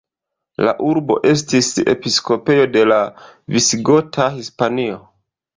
[0.67, 2.99] La urbo estis episkopejo de la
[3.57, 4.99] Visigota Hispanio.